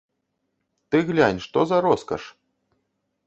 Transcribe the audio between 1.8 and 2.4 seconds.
роскаш.